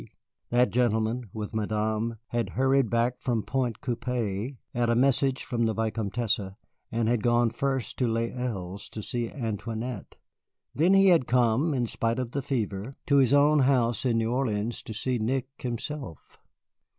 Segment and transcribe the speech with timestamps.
[0.49, 5.75] That gentleman, with Madame, had hurried back from Pointe Coupée at a message from the
[5.75, 6.55] Vicomtesse,
[6.91, 10.15] and had gone first to Les Îles to see Antoinette.
[10.73, 14.31] Then he had come, in spite of the fever, to his own house in New
[14.31, 16.39] Orleans to see Nick himself.